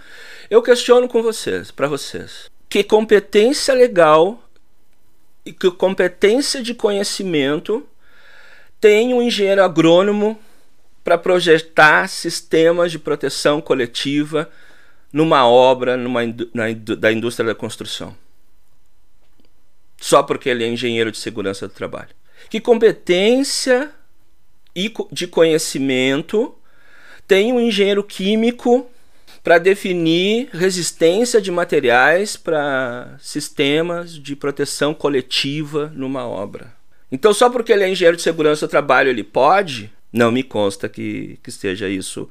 eu 0.49 0.61
questiono 0.61 1.07
com 1.07 1.21
vocês, 1.21 1.71
para 1.71 1.87
vocês 1.87 2.51
que 2.71 2.85
competência 2.85 3.73
legal 3.73 4.41
e 5.45 5.51
que 5.51 5.69
competência 5.71 6.63
de 6.63 6.73
conhecimento 6.73 7.85
tem 8.79 9.13
um 9.13 9.21
engenheiro 9.21 9.61
agrônomo 9.61 10.39
para 11.03 11.17
projetar 11.17 12.07
sistemas 12.07 12.89
de 12.89 12.97
proteção 12.97 13.59
coletiva 13.59 14.49
numa 15.11 15.45
obra 15.45 15.97
numa, 15.97 16.21
na, 16.53 16.71
da 16.97 17.11
indústria 17.11 17.47
da 17.47 17.53
construção. 17.53 18.15
Só 19.99 20.23
porque 20.23 20.47
ele 20.47 20.63
é 20.63 20.67
engenheiro 20.69 21.11
de 21.11 21.17
segurança 21.17 21.67
do 21.67 21.73
trabalho. 21.73 22.15
Que 22.49 22.61
competência 22.61 23.91
e 24.73 24.93
de 25.11 25.27
conhecimento 25.27 26.55
tem 27.27 27.51
um 27.51 27.59
engenheiro 27.59 28.01
químico 28.01 28.89
para 29.43 29.57
definir 29.57 30.49
resistência 30.53 31.41
de 31.41 31.51
materiais 31.51 32.37
para 32.37 33.15
sistemas 33.19 34.13
de 34.13 34.35
proteção 34.35 34.93
coletiva 34.93 35.91
numa 35.95 36.27
obra. 36.27 36.73
Então, 37.11 37.33
só 37.33 37.49
porque 37.49 37.73
ele 37.73 37.83
é 37.83 37.89
engenheiro 37.89 38.15
de 38.15 38.23
segurança 38.23 38.67
do 38.67 38.69
trabalho, 38.69 39.09
ele 39.09 39.23
pode? 39.23 39.91
Não 40.13 40.31
me 40.31 40.43
consta 40.43 40.87
que, 40.87 41.39
que 41.43 41.51
seja 41.51 41.89
isso 41.89 42.29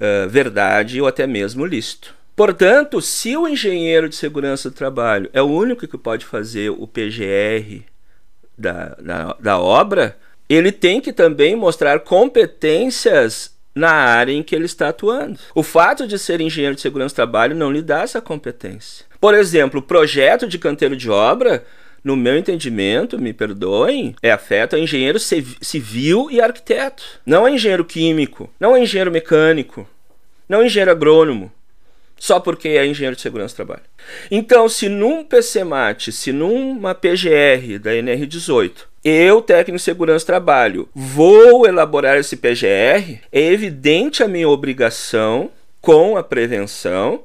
uh, 0.00 0.28
verdade 0.28 1.00
ou 1.00 1.06
até 1.06 1.26
mesmo 1.26 1.64
lícito. 1.64 2.14
Portanto, 2.36 3.00
se 3.00 3.36
o 3.36 3.48
engenheiro 3.48 4.08
de 4.08 4.14
segurança 4.14 4.70
do 4.70 4.76
trabalho 4.76 5.28
é 5.32 5.42
o 5.42 5.46
único 5.46 5.88
que 5.88 5.98
pode 5.98 6.24
fazer 6.24 6.70
o 6.70 6.86
PGR 6.86 7.82
da, 8.56 8.94
da, 9.00 9.36
da 9.40 9.58
obra, 9.58 10.16
ele 10.48 10.70
tem 10.70 11.00
que 11.00 11.12
também 11.12 11.56
mostrar 11.56 12.00
competências 12.00 13.57
na 13.78 13.90
área 13.90 14.32
em 14.32 14.42
que 14.42 14.54
ele 14.54 14.66
está 14.66 14.88
atuando. 14.88 15.38
O 15.54 15.62
fato 15.62 16.06
de 16.06 16.18
ser 16.18 16.40
engenheiro 16.40 16.74
de 16.74 16.80
segurança 16.80 17.14
do 17.14 17.16
trabalho 17.16 17.54
não 17.54 17.70
lhe 17.70 17.80
dá 17.80 18.02
essa 18.02 18.20
competência. 18.20 19.06
Por 19.20 19.34
exemplo, 19.34 19.80
projeto 19.80 20.46
de 20.46 20.58
canteiro 20.58 20.96
de 20.96 21.08
obra, 21.08 21.64
no 22.02 22.16
meu 22.16 22.36
entendimento, 22.36 23.20
me 23.20 23.32
perdoem, 23.32 24.14
é 24.22 24.30
afeto 24.30 24.76
a 24.76 24.78
engenheiro 24.78 25.18
civil 25.18 26.28
e 26.30 26.40
arquiteto. 26.40 27.02
Não 27.24 27.46
é 27.46 27.52
engenheiro 27.52 27.84
químico, 27.84 28.50
não 28.58 28.74
é 28.74 28.82
engenheiro 28.82 29.10
mecânico, 29.10 29.88
não 30.48 30.62
é 30.62 30.66
engenheiro 30.66 30.90
agrônomo 30.90 31.52
só 32.18 32.40
porque 32.40 32.68
é 32.70 32.84
engenheiro 32.84 33.16
de 33.16 33.22
segurança 33.22 33.54
do 33.54 33.56
trabalho. 33.56 33.82
Então, 34.30 34.68
se 34.68 34.88
num 34.88 35.24
PCMAT, 35.24 36.10
se 36.10 36.32
numa 36.32 36.94
PGR 36.94 37.78
da 37.80 37.92
NR18, 37.92 38.72
eu, 39.08 39.40
técnico 39.42 39.78
de 39.78 39.82
segurança 39.82 40.26
trabalho, 40.26 40.88
vou 40.94 41.66
elaborar 41.66 42.16
esse 42.18 42.36
PGR, 42.36 43.20
é 43.32 43.40
evidente 43.40 44.22
a 44.22 44.28
minha 44.28 44.48
obrigação 44.48 45.50
com 45.80 46.16
a 46.16 46.22
prevenção 46.22 47.22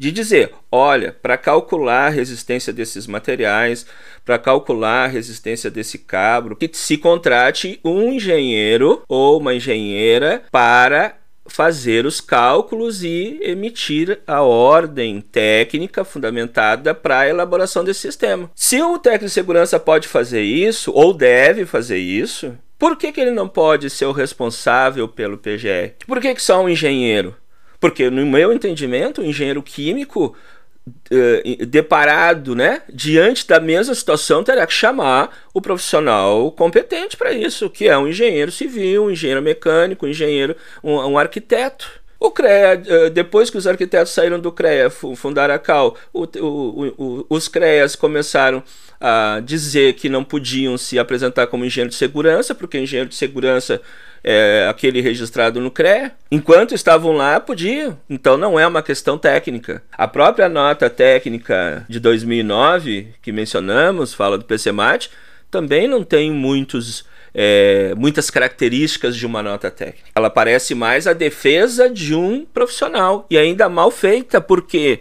de 0.00 0.10
dizer, 0.10 0.52
olha, 0.72 1.12
para 1.12 1.36
calcular 1.36 2.06
a 2.06 2.10
resistência 2.10 2.72
desses 2.72 3.06
materiais, 3.06 3.84
para 4.24 4.38
calcular 4.38 5.04
a 5.04 5.08
resistência 5.08 5.70
desse 5.70 5.98
cabro, 5.98 6.56
que 6.56 6.70
se 6.72 6.96
contrate 6.96 7.78
um 7.84 8.10
engenheiro 8.10 9.02
ou 9.06 9.38
uma 9.38 9.54
engenheira 9.54 10.42
para 10.50 11.19
fazer 11.50 12.06
os 12.06 12.20
cálculos 12.20 13.02
e 13.02 13.38
emitir 13.42 14.20
a 14.26 14.40
ordem 14.42 15.20
técnica 15.20 16.04
fundamentada 16.04 16.94
para 16.94 17.20
a 17.20 17.28
elaboração 17.28 17.82
desse 17.84 18.00
sistema. 18.00 18.50
Se 18.54 18.80
o 18.80 18.98
técnico 18.98 19.26
de 19.26 19.30
segurança 19.32 19.78
pode 19.78 20.06
fazer 20.06 20.42
isso, 20.42 20.92
ou 20.94 21.12
deve 21.12 21.66
fazer 21.66 21.98
isso, 21.98 22.56
por 22.78 22.96
que, 22.96 23.12
que 23.12 23.20
ele 23.20 23.32
não 23.32 23.48
pode 23.48 23.90
ser 23.90 24.06
o 24.06 24.12
responsável 24.12 25.08
pelo 25.08 25.36
PGR? 25.36 25.94
Por 26.06 26.20
que, 26.20 26.34
que 26.34 26.42
só 26.42 26.62
um 26.62 26.68
engenheiro? 26.68 27.36
Porque, 27.80 28.08
no 28.08 28.24
meu 28.24 28.52
entendimento, 28.52 29.20
o 29.20 29.24
engenheiro 29.24 29.62
químico 29.62 30.36
deparado, 31.68 32.54
né, 32.54 32.82
diante 32.92 33.46
da 33.46 33.60
mesma 33.60 33.94
situação, 33.94 34.42
terá 34.42 34.66
que 34.66 34.72
chamar 34.72 35.30
o 35.52 35.60
profissional 35.60 36.50
competente 36.52 37.16
para 37.16 37.32
isso, 37.32 37.68
que 37.68 37.88
é 37.88 37.96
um 37.96 38.08
engenheiro 38.08 38.50
civil, 38.50 39.04
um 39.04 39.10
engenheiro 39.10 39.42
mecânico, 39.42 40.06
um 40.06 40.08
engenheiro, 40.08 40.56
um, 40.82 40.94
um 40.94 41.18
arquiteto. 41.18 42.00
O 42.18 42.30
CREA, 42.30 42.82
uh, 43.06 43.10
depois 43.10 43.48
que 43.48 43.56
os 43.56 43.66
arquitetos 43.66 44.12
saíram 44.12 44.38
do 44.38 44.52
CREA, 44.52 44.90
fundaram 44.90 45.54
a 45.54 45.58
CAL, 45.58 45.96
o, 46.12 46.24
o, 46.24 46.94
o, 46.98 47.26
os 47.30 47.48
CREAs 47.48 47.96
começaram 47.96 48.62
a 49.00 49.40
dizer 49.42 49.94
que 49.94 50.10
não 50.10 50.22
podiam 50.22 50.76
se 50.76 50.98
apresentar 50.98 51.46
como 51.46 51.64
engenheiro 51.64 51.88
de 51.88 51.96
segurança, 51.96 52.54
porque 52.54 52.78
engenheiro 52.78 53.08
de 53.08 53.14
segurança 53.14 53.80
é, 54.22 54.66
aquele 54.68 55.00
registrado 55.00 55.60
no 55.60 55.70
CRE. 55.70 56.12
Enquanto 56.30 56.74
estavam 56.74 57.12
lá, 57.12 57.40
podiam. 57.40 57.98
Então 58.08 58.36
não 58.36 58.58
é 58.58 58.66
uma 58.66 58.82
questão 58.82 59.18
técnica. 59.18 59.82
A 59.92 60.06
própria 60.06 60.48
nota 60.48 60.88
técnica 60.88 61.84
de 61.88 61.98
2009 61.98 63.08
que 63.22 63.32
mencionamos, 63.32 64.14
fala 64.14 64.38
do 64.38 64.44
PCMAT, 64.44 65.10
também 65.50 65.88
não 65.88 66.02
tem 66.04 66.30
muitos 66.30 67.04
é, 67.32 67.94
muitas 67.96 68.28
características 68.30 69.16
de 69.16 69.24
uma 69.24 69.42
nota 69.42 69.70
técnica. 69.70 70.10
Ela 70.14 70.28
parece 70.28 70.74
mais 70.74 71.06
a 71.06 71.12
defesa 71.12 71.88
de 71.88 72.14
um 72.14 72.44
profissional 72.44 73.26
e 73.30 73.38
ainda 73.38 73.68
mal 73.68 73.90
feita, 73.90 74.40
porque 74.40 75.00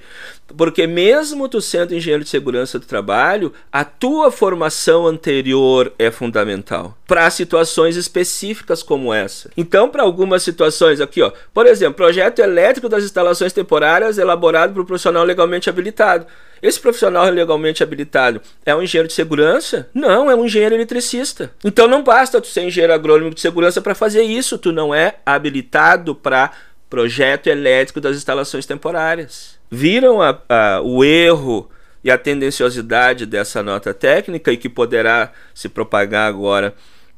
porque 0.55 0.87
mesmo 0.87 1.47
tu 1.47 1.61
sendo 1.61 1.95
engenheiro 1.95 2.23
de 2.23 2.29
segurança 2.29 2.79
do 2.79 2.85
trabalho, 2.85 3.53
a 3.71 3.83
tua 3.83 4.31
formação 4.31 5.07
anterior 5.07 5.93
é 5.97 6.11
fundamental 6.11 6.97
para 7.07 7.29
situações 7.31 7.95
específicas 7.95 8.83
como 8.83 9.11
essa. 9.11 9.49
Então, 9.57 9.89
para 9.89 10.03
algumas 10.03 10.43
situações 10.43 11.01
aqui, 11.01 11.23
ó, 11.23 11.31
por 11.51 11.65
exemplo, 11.65 11.95
projeto 11.95 12.39
elétrico 12.39 12.87
das 12.87 13.03
instalações 13.03 13.51
temporárias 13.51 14.19
elaborado 14.19 14.73
por 14.73 14.83
um 14.83 14.85
profissional 14.85 15.23
legalmente 15.23 15.69
habilitado. 15.69 16.27
Esse 16.61 16.79
profissional 16.79 17.25
legalmente 17.29 17.81
habilitado 17.81 18.41
é 18.65 18.75
um 18.75 18.83
engenheiro 18.83 19.07
de 19.07 19.13
segurança? 19.13 19.89
Não, 19.93 20.29
é 20.29 20.35
um 20.35 20.45
engenheiro 20.45 20.75
eletricista. 20.75 21.51
Então 21.63 21.87
não 21.87 22.03
basta 22.03 22.41
tu 22.41 22.47
ser 22.47 22.63
engenheiro 22.63 22.93
agrônomo 22.93 23.33
de 23.33 23.41
segurança 23.41 23.81
para 23.81 23.95
fazer 23.95 24.23
isso, 24.23 24.57
tu 24.57 24.71
não 24.71 24.93
é 24.93 25.15
habilitado 25.25 26.13
para 26.13 26.51
projeto 26.89 27.47
elétrico 27.47 28.01
das 28.01 28.17
instalações 28.17 28.65
temporárias 28.65 29.59
viram 29.69 30.21
a, 30.21 30.39
a, 30.49 30.81
o 30.81 31.03
erro 31.03 31.69
e 32.03 32.09
a 32.09 32.17
tendenciosidade 32.17 33.25
dessa 33.25 33.61
nota 33.61 33.93
técnica 33.93 34.51
e 34.51 34.57
que 34.57 34.69
poderá 34.69 35.31
se 35.53 35.69
propagar 35.69 36.27
agora 36.27 36.73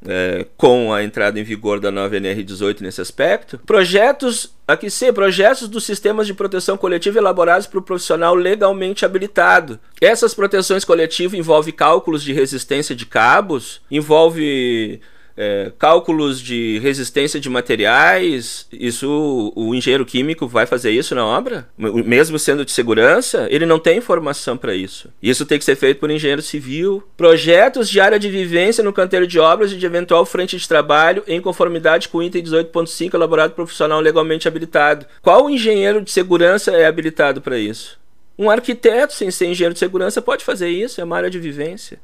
é, 0.06 0.46
com 0.56 0.92
a 0.92 1.02
entrada 1.02 1.38
em 1.38 1.44
vigor 1.44 1.78
da 1.78 1.90
nova 1.90 2.16
NR18 2.16 2.80
nesse 2.80 3.00
aspecto. 3.00 3.58
Projetos, 3.58 4.52
aqui 4.66 4.90
sim, 4.90 5.12
projetos 5.12 5.68
dos 5.68 5.84
sistemas 5.84 6.26
de 6.26 6.34
proteção 6.34 6.76
coletiva 6.76 7.18
elaborados 7.18 7.66
por 7.66 7.82
profissional 7.82 8.34
legalmente 8.34 9.04
habilitado. 9.04 9.78
Essas 10.00 10.34
proteções 10.34 10.84
coletivas 10.84 11.38
envolvem 11.38 11.72
cálculos 11.72 12.22
de 12.22 12.32
resistência 12.32 12.94
de 12.96 13.06
cabos, 13.06 13.80
envolve 13.90 15.00
é, 15.36 15.72
cálculos 15.78 16.40
de 16.40 16.78
resistência 16.80 17.40
de 17.40 17.48
materiais, 17.48 18.66
isso 18.72 19.52
o 19.54 19.74
engenheiro 19.74 20.04
químico 20.04 20.46
vai 20.46 20.66
fazer 20.66 20.90
isso 20.90 21.14
na 21.14 21.24
obra? 21.24 21.68
Mesmo 21.76 22.38
sendo 22.38 22.64
de 22.64 22.72
segurança, 22.72 23.46
ele 23.50 23.66
não 23.66 23.78
tem 23.78 23.98
informação 23.98 24.56
para 24.56 24.74
isso. 24.74 25.08
Isso 25.22 25.46
tem 25.46 25.58
que 25.58 25.64
ser 25.64 25.76
feito 25.76 25.98
por 25.98 26.10
engenheiro 26.10 26.42
civil. 26.42 27.02
Projetos 27.16 27.88
de 27.88 28.00
área 28.00 28.18
de 28.18 28.28
vivência 28.28 28.84
no 28.84 28.92
canteiro 28.92 29.26
de 29.26 29.38
obras 29.38 29.72
e 29.72 29.76
de 29.76 29.86
eventual 29.86 30.24
frente 30.24 30.56
de 30.56 30.68
trabalho 30.68 31.22
em 31.26 31.40
conformidade 31.40 32.08
com 32.08 32.18
o 32.18 32.22
item 32.22 32.42
18.5 32.42 33.14
elaborado 33.14 33.50
por 33.50 33.62
profissional 33.62 34.00
legalmente 34.00 34.48
habilitado. 34.48 35.06
Qual 35.20 35.48
engenheiro 35.48 36.02
de 36.02 36.10
segurança 36.10 36.72
é 36.72 36.86
habilitado 36.86 37.40
para 37.40 37.58
isso? 37.58 38.00
Um 38.38 38.50
arquiteto 38.50 39.14
sem 39.14 39.30
ser 39.30 39.46
engenheiro 39.46 39.74
de 39.74 39.78
segurança 39.78 40.20
pode 40.20 40.44
fazer 40.44 40.68
isso, 40.68 41.00
é 41.00 41.04
uma 41.04 41.16
área 41.16 41.30
de 41.30 41.38
vivência. 41.38 42.00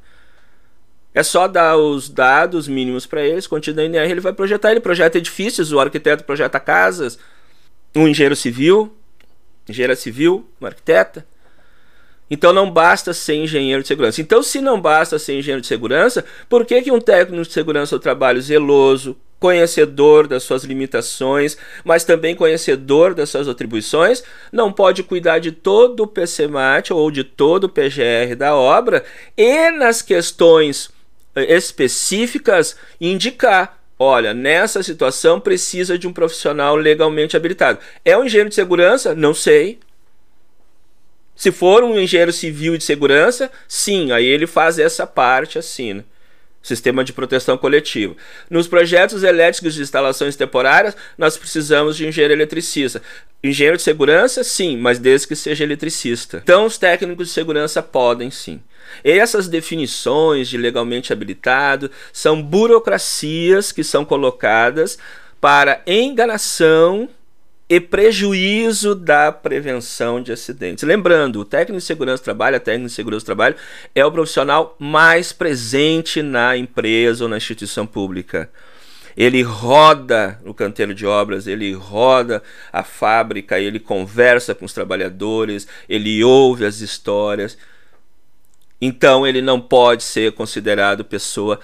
É 1.19 1.23
só 1.23 1.49
dar 1.49 1.75
os 1.75 2.07
dados 2.07 2.65
mínimos 2.65 3.05
para 3.05 3.21
eles, 3.21 3.45
contida 3.45 3.83
NR, 3.83 4.09
ele 4.09 4.21
vai 4.21 4.31
projetar. 4.31 4.71
Ele 4.71 4.79
projeta 4.79 5.17
edifícios, 5.17 5.73
o 5.73 5.77
arquiteto 5.77 6.23
projeta 6.23 6.61
casas, 6.61 7.19
um 7.93 8.07
engenheiro 8.07 8.37
civil, 8.37 8.95
engenheira 9.67 9.97
civil, 9.97 10.49
um 10.61 10.65
arquiteta. 10.65 11.25
Então 12.31 12.53
não 12.53 12.71
basta 12.71 13.11
ser 13.11 13.35
engenheiro 13.35 13.81
de 13.81 13.89
segurança. 13.89 14.21
Então, 14.21 14.41
se 14.41 14.61
não 14.61 14.79
basta 14.79 15.19
ser 15.19 15.37
engenheiro 15.37 15.59
de 15.59 15.67
segurança, 15.67 16.23
por 16.47 16.65
que, 16.65 16.81
que 16.83 16.89
um 16.89 17.01
técnico 17.01 17.43
de 17.43 17.51
segurança 17.51 17.97
do 17.97 18.01
trabalho 18.01 18.41
zeloso, 18.41 19.17
conhecedor 19.41 20.25
das 20.25 20.43
suas 20.43 20.63
limitações, 20.63 21.57
mas 21.83 22.05
também 22.05 22.33
conhecedor 22.33 23.13
das 23.13 23.29
suas 23.29 23.49
atribuições, 23.49 24.23
não 24.53 24.71
pode 24.71 25.03
cuidar 25.03 25.39
de 25.39 25.51
todo 25.51 26.03
o 26.03 26.07
PCMAT 26.07 26.93
ou 26.93 27.11
de 27.11 27.25
todo 27.25 27.65
o 27.65 27.69
PGR 27.69 28.37
da 28.37 28.55
obra 28.55 29.03
e 29.37 29.69
nas 29.71 30.01
questões 30.01 30.97
específicas 31.47 32.75
indicar 32.99 33.79
Olha, 34.01 34.33
nessa 34.33 34.81
situação 34.81 35.41
precisa 35.41 35.99
de 35.99 36.07
um 36.07 36.13
profissional 36.13 36.77
legalmente 36.77 37.35
habilitado. 37.35 37.79
É 38.05 38.17
um 38.17 38.23
engenheiro 38.23 38.47
de 38.47 38.55
segurança? 38.55 39.13
Não 39.13 39.33
sei. 39.33 39.77
Se 41.35 41.51
for 41.51 41.83
um 41.83 41.99
engenheiro 41.99 42.31
civil 42.31 42.77
de 42.77 42.83
segurança, 42.85 43.51
sim, 43.67 44.13
aí 44.13 44.25
ele 44.25 44.47
faz 44.47 44.79
essa 44.79 45.05
parte 45.05 45.59
assim. 45.59 46.01
Sistema 46.61 47.03
de 47.03 47.13
proteção 47.13 47.57
coletiva. 47.57 48.15
Nos 48.49 48.67
projetos 48.67 49.23
elétricos 49.23 49.73
de 49.73 49.81
instalações 49.81 50.35
temporárias, 50.35 50.95
nós 51.17 51.37
precisamos 51.37 51.95
de 51.95 52.05
engenheiro 52.05 52.33
eletricista. 52.33 53.01
Engenheiro 53.41 53.77
de 53.77 53.83
segurança, 53.83 54.43
sim, 54.43 54.77
mas 54.77 54.99
desde 54.99 55.27
que 55.27 55.35
seja 55.35 55.63
eletricista. 55.63 56.41
Então, 56.43 56.65
os 56.65 56.77
técnicos 56.77 57.27
de 57.27 57.33
segurança 57.33 57.81
podem 57.81 58.29
sim. 58.29 58.61
E 59.03 59.11
essas 59.11 59.47
definições 59.47 60.49
de 60.49 60.57
legalmente 60.57 61.13
habilitado 61.13 61.89
são 62.11 62.41
burocracias 62.41 63.71
que 63.71 63.83
são 63.83 64.03
colocadas 64.03 64.97
para 65.39 65.81
enganação 65.87 67.09
e 67.69 67.79
prejuízo 67.79 68.95
da 68.95 69.31
prevenção 69.31 70.23
de 70.23 70.31
acidentes. 70.31 70.83
Lembrando, 70.83 71.39
o 71.39 71.45
técnico 71.45 71.79
de 71.79 71.85
segurança 71.85 72.23
do 72.23 72.25
trabalho, 72.25 72.57
a 72.57 72.59
técnica 72.59 72.87
de 72.87 72.95
segurança 72.95 73.23
do 73.23 73.27
trabalho, 73.27 73.55
é 73.93 74.03
o 74.03 74.11
profissional 74.11 74.75
mais 74.79 75.31
presente 75.31 76.23
na 76.23 76.57
empresa 76.57 77.23
ou 77.23 77.29
na 77.29 77.37
instituição 77.37 77.85
pública. 77.85 78.49
Ele 79.15 79.43
roda 79.43 80.39
no 80.43 80.53
canteiro 80.53 80.95
de 80.95 81.05
obras, 81.05 81.45
ele 81.45 81.71
roda 81.73 82.41
a 82.73 82.83
fábrica, 82.83 83.59
ele 83.59 83.79
conversa 83.79 84.55
com 84.55 84.65
os 84.65 84.73
trabalhadores, 84.73 85.67
ele 85.87 86.23
ouve 86.23 86.65
as 86.65 86.79
histórias. 86.81 87.55
Então, 88.81 89.27
ele 89.27 89.41
não 89.41 89.61
pode 89.61 90.03
ser 90.03 90.31
considerado 90.31 91.05
pessoa 91.05 91.59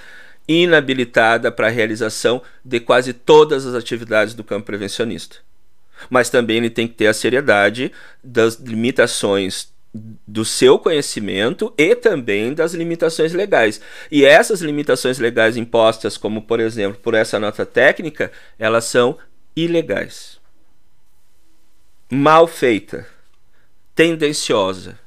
inabilitada 0.47 1.51
para 1.51 1.67
a 1.67 1.71
realização 1.71 2.43
de 2.63 2.79
quase 2.79 3.11
todas 3.13 3.65
as 3.65 3.73
atividades 3.73 4.35
do 4.35 4.43
campo 4.43 4.67
prevencionista 4.67 5.44
mas 6.09 6.29
também 6.29 6.57
ele 6.57 6.69
tem 6.69 6.87
que 6.87 6.93
ter 6.93 7.07
a 7.07 7.13
seriedade 7.13 7.91
das 8.23 8.55
limitações 8.55 9.73
do 10.27 10.43
seu 10.43 10.77
conhecimento 10.77 11.73
e 11.77 11.95
também 11.95 12.53
das 12.53 12.73
limitações 12.73 13.33
legais. 13.33 13.79
E 14.11 14.25
essas 14.25 14.61
limitações 14.61 15.19
legais 15.19 15.55
impostas, 15.55 16.17
como 16.17 16.41
por 16.41 16.59
exemplo 16.59 16.99
por 17.01 17.13
essa 17.13 17.39
nota 17.39 17.65
técnica, 17.65 18.31
elas 18.59 18.85
são 18.85 19.17
ilegais. 19.55 20.39
Mal 22.11 22.45
feita, 22.45 23.07
tendenciosa. 23.95 24.99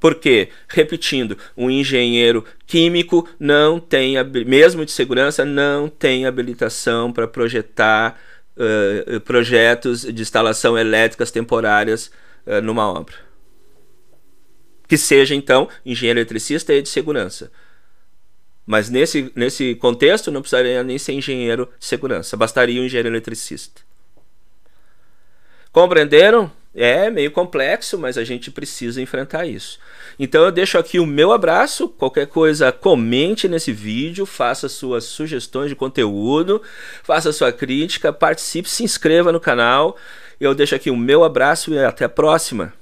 Porque, 0.00 0.48
repetindo, 0.66 1.36
um 1.54 1.70
engenheiro 1.70 2.42
químico 2.66 3.28
não 3.38 3.78
tem, 3.78 4.14
mesmo 4.46 4.86
de 4.86 4.92
segurança, 4.92 5.44
não 5.44 5.90
tem 5.90 6.24
habilitação 6.24 7.12
para 7.12 7.28
projetar 7.28 8.18
uh, 8.56 9.20
projetos 9.20 10.02
de 10.02 10.22
instalação 10.22 10.78
elétricas 10.78 11.30
temporárias 11.30 12.10
uh, 12.46 12.60
numa 12.62 12.88
obra. 12.88 13.14
Que 14.86 14.96
seja, 14.96 15.34
então, 15.34 15.68
engenheiro 15.84 16.18
eletricista 16.18 16.72
e 16.74 16.82
de 16.82 16.88
segurança. 16.88 17.50
Mas 18.66 18.88
nesse, 18.88 19.32
nesse 19.34 19.74
contexto 19.74 20.30
não 20.30 20.42
precisaria 20.42 20.82
nem 20.82 20.98
ser 20.98 21.12
engenheiro 21.12 21.68
de 21.78 21.86
segurança, 21.86 22.36
bastaria 22.36 22.80
um 22.80 22.84
engenheiro 22.84 23.08
eletricista. 23.08 23.82
Compreenderam? 25.72 26.50
É 26.74 27.10
meio 27.10 27.32
complexo, 27.32 27.98
mas 27.98 28.16
a 28.16 28.22
gente 28.22 28.50
precisa 28.50 29.02
enfrentar 29.02 29.44
isso. 29.44 29.78
Então 30.18 30.44
eu 30.44 30.52
deixo 30.52 30.78
aqui 30.78 31.00
o 31.00 31.06
meu 31.06 31.32
abraço. 31.32 31.88
Qualquer 31.88 32.28
coisa, 32.28 32.70
comente 32.70 33.48
nesse 33.48 33.72
vídeo, 33.72 34.24
faça 34.24 34.68
suas 34.68 35.04
sugestões 35.04 35.68
de 35.68 35.74
conteúdo, 35.74 36.62
faça 37.02 37.32
sua 37.32 37.50
crítica, 37.52 38.12
participe, 38.12 38.68
se 38.68 38.84
inscreva 38.84 39.32
no 39.32 39.40
canal. 39.40 39.96
Eu 40.40 40.54
deixo 40.54 40.74
aqui 40.74 40.90
o 40.90 40.96
meu 40.96 41.24
abraço 41.24 41.72
e 41.72 41.78
até 41.78 42.04
a 42.04 42.08
próxima. 42.08 42.72